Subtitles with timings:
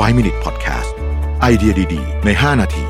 [0.00, 0.90] 5 Minute Podcast
[1.40, 2.84] ไอเดียดี ๆ ใน 5 นาที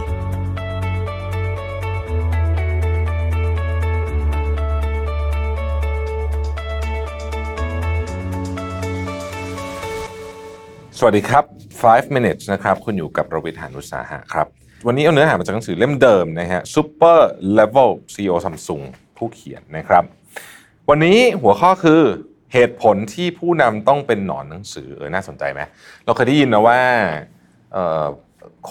[10.99, 11.45] สวัสดีครับ
[11.81, 14.47] 5 minutes นะครับ คุณอยู่กับประวิทยานุสาหะครับ
[14.87, 17.19] วันนี้เอาเนื้อหามาจากหนังสือเล่มเดิมนะฮะ Super
[17.59, 18.85] Level CEO Samsung
[19.17, 20.05] ผู้เขียนนะครับ
[20.89, 22.03] วันนี้หัวข้อคือ
[22.53, 25.61] เหตุผลที่ผู้นำต้องเป็นหนอนหนังสือเออน่าสนใจไหม
[26.05, 26.81] เราเคยได้ยินนะว่า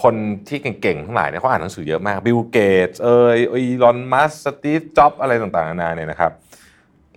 [0.02, 0.14] คน
[0.48, 6.32] ที่เก่งๆทั้งหลายเนี่ยเขาอ่านหนังสือเยอะมากบิลเกตเอยอีลอนมัสสตีฟจ็อบอะไรต่างๆนานาเนี่ยนะครับ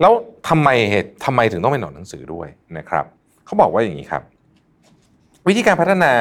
[0.00, 0.12] แล้ว
[0.48, 3.04] ทำไมเหตุทำไมถึงต้องเป็นหนอนหนังสือด้วยนะครับ
[3.46, 4.22] เขาบอกว่าอย่างนี้ครับ
[5.48, 6.12] วิธีการพัฒนา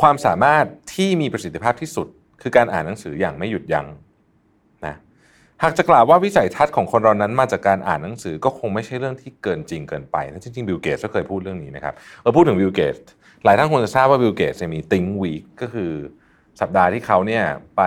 [0.00, 2.06] ความสามารถที่มีประสิทธิภาพที่สุด
[2.42, 3.86] คือการอ่านหนังสืออย่างไม่หยุดยัง้ง
[5.62, 12.96] หากจะกล่าวว่าวิสัยทัศน์ของคนเรานั้นมาจากการอ่านหนังสือก็คงไม่ใช่เรื่องที่เกินจริงเกินไปนะจริงๆบิลเกตส์ก็เคยพูดเรื่องนี้นะครับเออพูดถึงบิลเกตส์
[13.44, 15.92] หลายท่านคงจะทราบว่าบิลเกตส์มี Think Week ก็คือ
[16.60, 17.44] สัปดาห์ที่เขาเนี่ย
[17.76, 17.82] ไป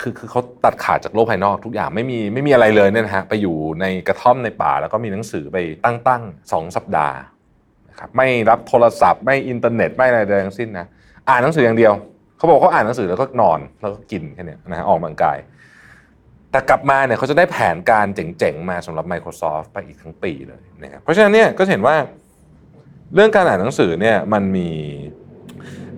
[0.00, 7.16] คือคือเขาตัดขาดจากโลกภายนอกทุกอย่างไม่มีไม่มีอะไรเลยเนี่ยนะฮะไปอยู่ในกระท่อมในป่า แล้วก็มีหนังสือไปตั้งตั้งสองสัปดาห์
[7.90, 10.86] นะครับไม่รับโทรศัพท์ ไม่อินเทอร์เน็ตไม่อะไรใดทั้งสิ้นนะ
[11.28, 11.92] อ่านหนังสืออย่างเดียว
[12.36, 15.38] เขาบอกเขาอ่านหนังสือแล้วก็นอนแล้วก็กินแค่นี้นะฮะออกกำลังกาย
[16.56, 21.96] แต่กลับมาเนี่ยเขาจะได้แผนการเจ๋งๆมาสำหรับ Microsoft ไปอีกทั้งปีเลยนะครับเพราะฉะนั้นเนี่ยก็เห็นว่า
[23.14, 24.68] เรื่องการอ่านหนังสือเนี่ยมันมี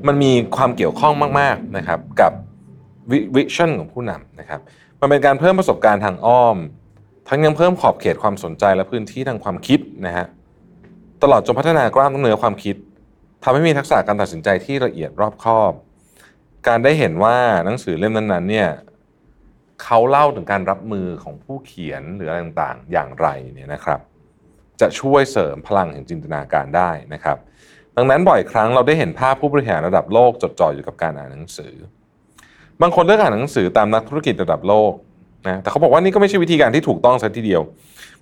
[0.07, 2.33] มันมีความเกี่ยวข้องมากๆนะครับกับ
[3.35, 4.61] วิชั่นของผู้นำนะครับ
[5.01, 6.57] มันเป็นการเพิ่มประสบการณ์ทางอ้อม
[7.29, 10.27] ทั้งยังเพิ่มขอบเขตความสนใจและพื้นที่ทางความคิดนะฮะ
[11.23, 12.77] ตลอดจนพัฒนากล้ามเนื้อความคิด
[13.43, 15.73] ทำให้มีทักษะการตัดสินใจที่ละเอียดรอบคอบ
[16.69, 18.69] การได้เห็นว่าหนังสือเล่มนั้นๆเนี่ย
[19.83, 24.01] เขาเล่าถึงการรับมือของผู้เขียนหรืออะไรต่างๆ อย่างไรเนี่ยนะครับ
[24.81, 27.37] จะช่วยเสริมพลังแห่งจินตนาการได้นะครับ
[27.97, 31.75] ดังนั้นบ่อยครั้งเราได้เห็นภาพผู้บริหารระดับโลกจดจ่ออยู่กับการอ่านหนังสือ
[32.81, 34.93] บางคนเลือกอ่านหนังสือตามนักธุรกิจระดับโลก
[35.47, 37.63] นะแต่เขาบอกว่านี่ก็ไม่ใช่วิธีการที่ถูกต้องซะทีเดียว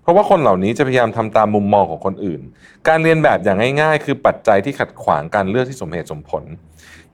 [0.03, 2.41] เพราะว่าคนเหล่านี้จะพยายามทำตามมุมมองของคนอื่น
[2.89, 6.45] การเรียนแบบอย่างง่าย ๆ คือปัจจัยที่ขัดขวางการเลือกที่สมเหตุสมผล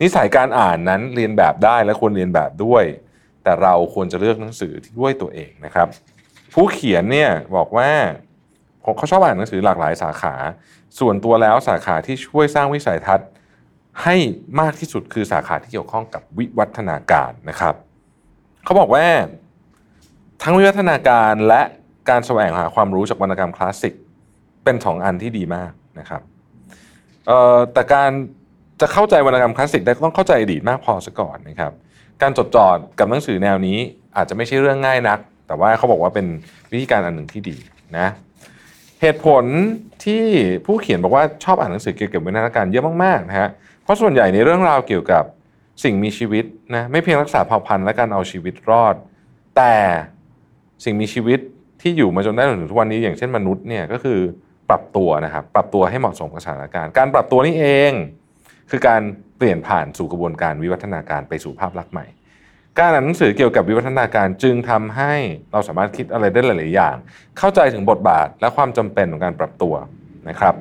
[0.02, 2.84] นิสัยการอ่านนั้นเรียนแบบได้และควรเรียนแบบด้วย
[3.42, 5.88] แต่เราควรจะเลือกหนังสือที่ด้วยตัวเองนะครับ
[6.52, 7.90] ผู้เขียนเนี่ยบอกว่า
[8.96, 10.34] เขาชอบอ่านหนังสือหลากหลายสาขา
[10.98, 13.28] ส่วนตัวแล้วสาขาที่ช่วยสร้างวิสัยทัศน์
[14.02, 14.16] ให้
[14.60, 17.74] มากที่สุดคือสาขาที่เกี่ยวข้องกับวิวัฒนาการนะครับ
[18.64, 19.06] เขาบอกว่า
[20.42, 21.62] ทั้งวิวัฒนาการและ
[22.10, 23.94] การแสวงหาความรู้จากวรรณกรรมคลาสสิก
[24.64, 26.22] เป็นสองอันที่ดีมากนะครับ
[27.72, 28.10] แต่การ
[28.80, 31.72] จะเข้าใจวรรณกรรมคลาสสิกได้ต้องเข้าใจอดีตมากพอซะก่อนนะครับ
[32.22, 32.66] การจดจ่อ
[32.98, 33.78] กับหนังสือแนวนี้
[34.16, 36.26] อาจจะไม่ใช่เรื่องง่ายนัก แต่ว่าเขาบอกว่าเป็น
[36.72, 37.56] วิธีการอันหนึ่งที่ดี
[37.98, 38.08] นะ
[39.00, 39.44] เหตุผล
[40.04, 40.24] ที่
[40.66, 43.48] ผู้เขียนบอกว่าชอบอ่านหนังสือเกี่ยวกับวิวัฒนาการเยอะมากๆนะฮะ
[43.82, 45.24] เพราะส่วนใหญ่ในเรื่องราวเกี่ยวกับ
[45.84, 46.44] สิ่งมีชีวิต
[46.74, 48.94] นะไม่เพียงรักษาเผ่าพันธุ์และการเอาชีวิตรอด
[49.56, 49.74] แต่
[50.84, 51.40] สิ่งมีชีวิต
[51.82, 54.18] ที่อยู่มาจนได้ถึงทุกวันนี้อย่างเช่นมนุษย์เนี่ยก็คือ
[54.68, 57.92] ปรับตัวนะครับปรับตัวให้เหมาะสมกับสถานการณ์ การปรับตัวนี่เอง
[58.70, 59.02] คือการ
[59.42, 62.06] ปลี่ยนผ่านสู่กระบวนการวิวัฒนาการไปสู่ภาพลักษณ์ใหม่
[62.78, 65.12] การอ่านหนังสือเกี่ยวกับวิวัฒนาการจึงทำให้
[65.52, 66.96] เราสามารถคิดอะไรได้หลาย ๆ อย่าง
[67.38, 69.74] เข้าใจถึงบทบาทและความจำเป็นของการปรับตัว
[70.28, 70.54] นะครับ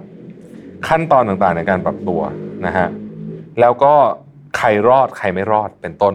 [0.88, 2.22] ขั้นตอนต่าง ๆ ในการปรับตัว
[2.66, 2.88] นะฮะ
[3.60, 3.94] แล้วก็
[4.58, 6.14] ใครรอดใครไม่รอดเป็นต้น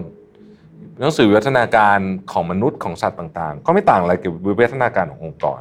[1.00, 1.98] หนังสือวิวัฒนาการ
[2.32, 5.60] ของมนุษย์ของสัตว์ต่าง ๆ ก็ไม่ต่างอะไรกับวิวัฒนาการขององค์กร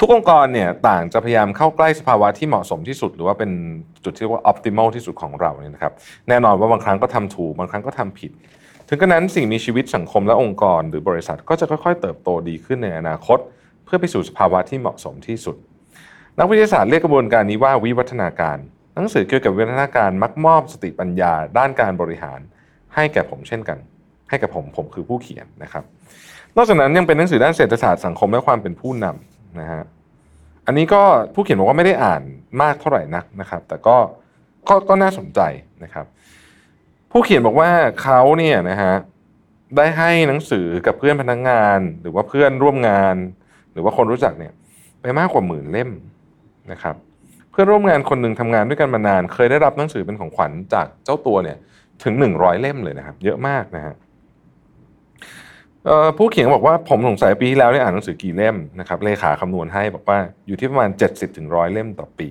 [0.00, 3.50] ทุกองค์กรเนี่ยต่างจะพยายามเข้าใกล้สภาวะที่เหมาะสมที่สุด หรือว่าเป็น
[4.04, 5.92] จุดที่เรียกว่า optimal ที่สุดของเราเนี่ยนะครับ
[6.28, 8.30] แน่นอนว่าบางครั้งก็ทำถูกบางครั้งก็ทำผิด
[8.88, 13.38] ถึงกระนั้นสิ่งมีชีวิตสังคมและองค์กร หรือบริษัทก็จะค่อยๆ เติบโตดีขึ้นในอนาคต
[13.84, 15.56] เพื่อไปสู่สภาวะที่เหมาะสมที่สุด
[16.38, 18.58] นักวิทยาศาสตร์เรียกกระบวนการนี้ว่าวิวัฒนาการ
[18.94, 22.40] หนังสือเกี่ยวกับวิวัฒนาการมักมอบสติปัญญา ด้านการบริหาร
[22.94, 23.78] ให้แก่ผมเช่นกัน
[24.28, 25.84] ให้กับผมผมคือผู้เขียนนะครับ
[26.56, 29.27] นอกจากนั้นยังเป็นหนังสือด้านเศรษฐศาสตร์สังคมและความเป็นผู้นำ
[29.60, 29.82] นะฮะ
[30.66, 31.02] อันนี้ก็
[31.34, 32.22] ผู้เขียนบอกว่าไม่ได้อ่าน
[32.62, 33.96] มากเท่าไหร่นักนะครับ แต่ก็
[34.68, 35.40] ก็ก็น่าสนใจ
[35.84, 36.06] นะครับ
[37.10, 37.70] ผู้เขียนบอกว่า
[38.02, 38.92] เขาเนี่ยนะฮะ
[39.76, 43.16] ได้ให้หนังสือกับเพื่อนพนักงงาน หรือว่าเพื่อนร่วมงาน
[43.72, 44.52] หรือว่าคนรู้จักเนี่ย
[45.00, 45.90] ไปมากกว่าหมื่นเล่ม
[46.72, 46.96] นะครับ
[47.50, 51.56] เพื่อนร่วมงานคนหนึ่งทำงานด้วยกันมานาน เคยได้รับหนังสือเป็นของขวัญจากเจ้าตัวเนี่ย
[52.04, 53.94] ถึงหนึ่งร้อยเล่มเลยนะครับ เยอะมากนะฮะ
[56.16, 62.30] ผู้เขียนบอกว่าผมสงสัยปีที่แล้วเนี่ยอ่านหนังสือกี่เล่มนะครับเลขาคำนวณให้บอกว่าอยู่ที่ประมาณ 70ถึงร้อยเล่มต่อปี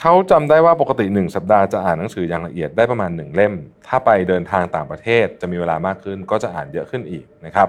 [0.00, 3.52] เขาจำได้ว่าปกติ 1 สัปดาห์จะอ่านหนังสืออย่างละเอียดได้ประมาณ 1 เล่ม
[3.86, 7.68] ถ้าไปเดินทางต่างประเทศจะมีเวลามากขึ้นก็จะอ่านเยอะขึ้นอีกนะครับ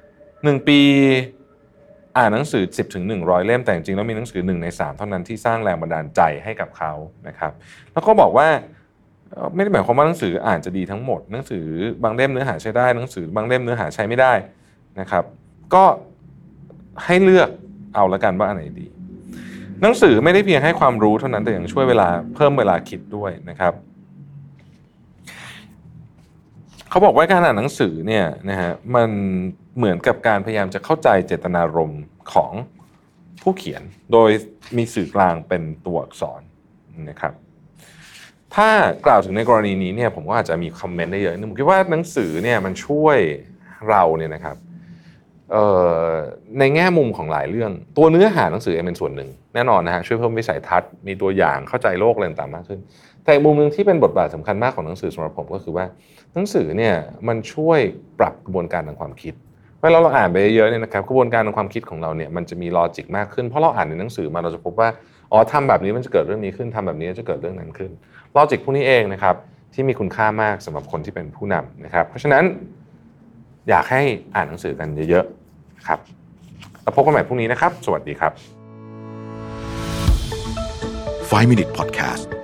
[0.00, 0.80] 1ปี
[2.18, 6.92] อ่านหนังสือ 10ถึง100 เล่มแต่จริงๆแล้วมีหนังสือ1ใน3 เท่านั้นที่สร้างแรงบันดาลใจให้กับเขา
[7.28, 7.52] นะครับ
[7.92, 8.48] แล้วก็บอกว่า
[9.54, 11.64] ไม่ได้หมายความว่าหนังสืออ่านจะดีทั้งหมด หนังสือ
[12.02, 14.32] บางเล่มเนื้อหาใช้ได้ หนังสือบางเล่มเนื้อหาใช้ไม่ได้
[15.00, 15.24] นะครับ
[15.74, 15.84] ก็
[17.04, 17.48] ให้เลือก
[17.94, 18.86] เอาละกันว่าอันไหนดี
[19.82, 23.72] หนังสือไม่ได้เพียงให้ความรู้เท่านั้นแต่ยังช่วยเวลาเพิ่มเวลาคิดด้วยนะครับ
[26.90, 29.10] เขาบอกว่าการอ่านหนังสือเนี่ยนะฮะมัน
[29.76, 32.52] เหมือนกับการพยายามจะเข้าใจเจตนารมณ์ของ
[33.42, 33.82] ผู้เขียน
[34.12, 34.30] โดย
[34.76, 36.40] มีสื่อกลางเป็นตัวอักษร
[37.10, 37.34] นะครับ
[38.54, 38.68] ถ้า
[39.06, 43.18] กล่าวถึงในกรณีนี้เนี่ยผมก็อาจจะมีคอมเมนต์ได้เยอะนึงผมคิดว่าหนังสือเนี่ยมันช่วย
[43.88, 44.56] เราเนี่ยนะครับ
[46.58, 52.80] ในแง่มุมของหลายเรื่อง ตัวเนื้อหาหนังสือเองเป็นส่วนหนึ่ง แน่นอนนะฮะช่วยเพิ่มวิสัยทัศน์มีตัวอย่างเข้าใจโลกอะไรต่างๆมากขึ้น
[53.24, 55.86] แต่มุมหนึ่งที่เป็นบทบาทสำคัญมากของหนังสือสำหรับผมก็คือว่า
[56.34, 56.94] หนังสือเนี่ย
[57.28, 57.80] มันช่วย
[58.18, 59.34] ปรับกระบวนการทางความคิด
[59.82, 64.88] เวลาเราอ่านไปเยอะเนี่ยนะครับกระบวนการทางความคิดของเราเนี่ยมันจะมีลอจิกมากขึ้นเพราะเราอ่านในหนังสือมาเราจะพบว่า
[65.32, 67.90] อ๋อทำแบบนี้มันจะเกิดเรื่องนี้ขึ้นทำแบบนี้จะเกิดเรื่องนั้นขึ้น
[68.36, 69.34] ลอจิกพวกนี้เองนะครับ
[69.74, 72.44] ที่มีคุณค่ามากสำหรับคนที่เป็นผู้นำนะครับ เพราะฉะนั้น
[73.68, 74.02] อยากให้
[74.34, 75.98] อ่านหนังสือกันเยอะๆครับ
[76.82, 78.32] แล้วพบกันใหม่พรุ่งนี้นะครับ สวัสดีครับ
[81.30, 82.39] 5 Minute Podcast